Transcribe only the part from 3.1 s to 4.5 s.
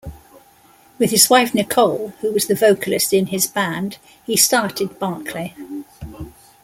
in his band, he